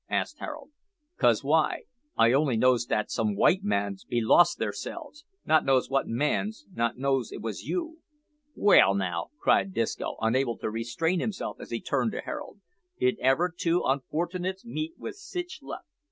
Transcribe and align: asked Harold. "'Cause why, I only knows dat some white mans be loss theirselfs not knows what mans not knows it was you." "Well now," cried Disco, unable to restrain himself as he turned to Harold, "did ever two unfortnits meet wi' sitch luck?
asked 0.09 0.39
Harold. 0.39 0.71
"'Cause 1.17 1.43
why, 1.43 1.83
I 2.17 2.33
only 2.33 2.57
knows 2.57 2.85
dat 2.85 3.11
some 3.11 3.35
white 3.35 3.59
mans 3.63 4.03
be 4.03 4.19
loss 4.19 4.55
theirselfs 4.55 5.25
not 5.45 5.63
knows 5.63 5.91
what 5.91 6.07
mans 6.07 6.65
not 6.73 6.97
knows 6.97 7.31
it 7.31 7.39
was 7.39 7.65
you." 7.65 7.99
"Well 8.55 8.95
now," 8.95 9.27
cried 9.39 9.75
Disco, 9.75 10.15
unable 10.19 10.57
to 10.57 10.71
restrain 10.71 11.19
himself 11.19 11.57
as 11.59 11.69
he 11.69 11.81
turned 11.81 12.13
to 12.13 12.21
Harold, 12.21 12.61
"did 12.99 13.19
ever 13.19 13.53
two 13.55 13.83
unfortnits 13.83 14.65
meet 14.65 14.95
wi' 14.97 15.11
sitch 15.11 15.59
luck? 15.61 15.83